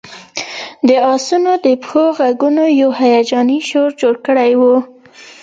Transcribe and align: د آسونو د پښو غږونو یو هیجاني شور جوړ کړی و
د 0.87 0.89
آسونو 1.13 1.51
د 1.65 1.67
پښو 1.83 2.05
غږونو 2.17 2.63
یو 2.81 2.89
هیجاني 2.99 3.59
شور 3.69 3.89
جوړ 4.01 4.15
کړی 4.25 4.51
و 4.59 4.61